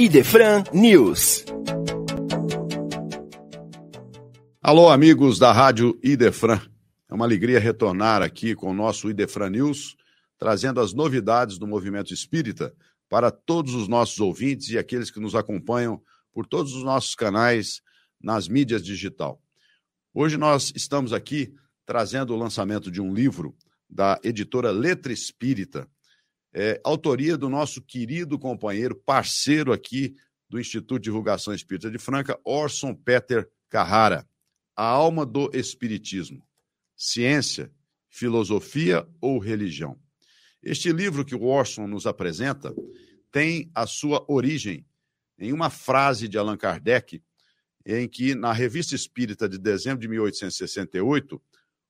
[0.00, 1.44] Idefran News.
[4.62, 6.60] Alô, amigos da Rádio Idefran.
[7.10, 9.96] É uma alegria retornar aqui com o nosso Idefran News,
[10.38, 12.72] trazendo as novidades do movimento espírita
[13.08, 16.00] para todos os nossos ouvintes e aqueles que nos acompanham
[16.32, 17.80] por todos os nossos canais
[18.22, 19.42] nas mídias digital.
[20.14, 21.52] Hoje nós estamos aqui
[21.84, 23.52] trazendo o lançamento de um livro
[23.90, 25.88] da editora Letra Espírita,
[26.52, 30.14] é, autoria do nosso querido companheiro, parceiro aqui
[30.48, 34.26] do Instituto de Divulgação Espírita de Franca, Orson Peter Carrara.
[34.74, 36.42] A alma do Espiritismo.
[36.96, 37.70] Ciência,
[38.08, 39.98] filosofia ou religião?
[40.62, 42.74] Este livro que o Orson nos apresenta
[43.30, 44.86] tem a sua origem
[45.38, 47.22] em uma frase de Allan Kardec,
[47.86, 51.40] em que, na Revista Espírita de dezembro de 1868,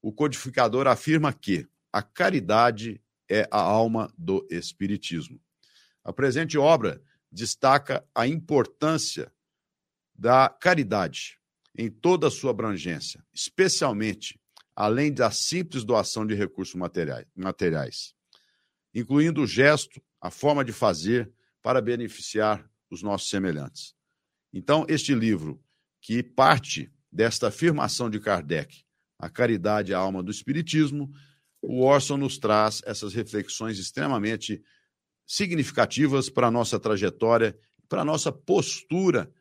[0.00, 5.40] o codificador afirma que a caridade é a alma do Espiritismo.
[6.04, 9.32] A presente obra destaca a importância
[10.14, 11.38] da caridade
[11.76, 14.38] em toda a sua abrangência, especialmente
[14.76, 18.14] além da simples doação de recursos materiais,
[18.94, 23.94] incluindo o gesto, a forma de fazer para beneficiar os nossos semelhantes.
[24.52, 25.62] Então, este livro,
[26.00, 28.84] que parte desta afirmação de Kardec,
[29.18, 31.12] a caridade é a alma do Espiritismo,
[31.66, 34.62] o Orson nos traz essas reflexões extremamente
[35.26, 39.32] significativas para a nossa trajetória, para a nossa postura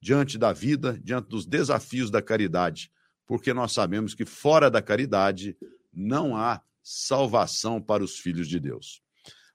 [0.00, 2.90] diante da vida, diante dos desafios da caridade,
[3.26, 5.56] porque nós sabemos que fora da caridade
[5.92, 9.00] não há salvação para os filhos de Deus.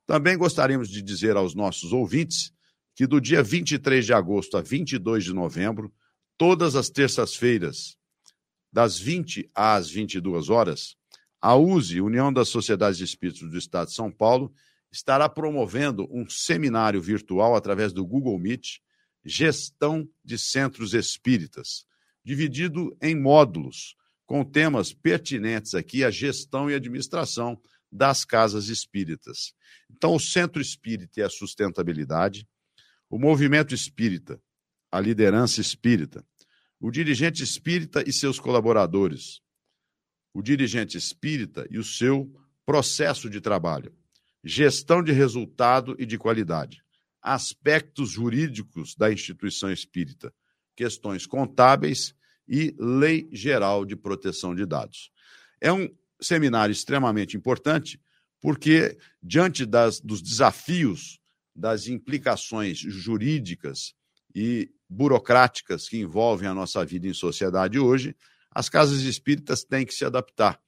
[0.06, 2.54] Também gostaríamos de dizer aos nossos ouvintes
[2.96, 5.94] que do dia 23 de agosto a 22 de novembro,
[6.38, 7.98] todas as terças-feiras,
[8.72, 10.96] das 20 às 22 horas,
[11.44, 14.53] a USE, União das Sociedades de Espíritos do Estado de São Paulo,
[14.89, 18.77] estará promovendo um seminário virtual através do Google Meet,
[19.25, 21.86] Gestão de Centros Espíritas,
[22.23, 27.59] dividido em módulos, com temas pertinentes aqui à gestão e administração
[27.92, 29.53] das casas espíritas.
[29.92, 32.48] Então, o Centro Espírita e a Sustentabilidade,
[33.09, 34.42] o Movimento Espírita,
[34.89, 36.26] a Liderança Espírita,
[36.80, 39.42] o Dirigente Espírita e seus colaboradores,
[40.33, 42.30] o dirigente espírita e o seu
[42.66, 43.94] processo de trabalho,
[44.44, 46.83] gestão de resultado e de qualidade,
[47.21, 50.33] aspectos jurídicos da instituição espírita,
[50.76, 52.16] questões contábeis
[52.48, 55.11] e lei geral de proteção de dados.
[55.61, 55.88] É um
[56.20, 58.00] seminário extremamente importante
[58.42, 61.20] porque, diante das, dos desafios,
[61.55, 63.94] das implicações jurídicas
[64.36, 68.15] e burocráticas que envolvem a nossa vida em sociedade hoje,
[68.53, 70.59] as casas espíritas têm que se adaptar.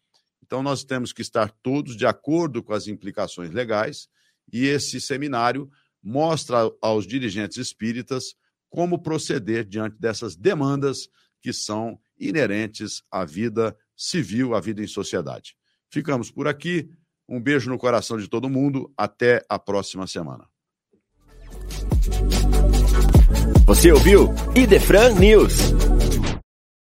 [0.43, 4.07] Então, nós temos que estar todos de acordo com as implicações legais,
[4.51, 5.69] e esse seminário
[6.01, 8.35] mostra aos dirigentes espíritas
[8.69, 11.07] como proceder diante dessas demandas
[11.41, 15.55] que são inerentes à vida civil, à vida em sociedade.
[15.89, 16.89] Ficamos por aqui.
[17.27, 18.91] Um beijo no coração de todo mundo.
[18.97, 20.45] Até a próxima semana.
[23.65, 25.94] Você ouviu Idefran News.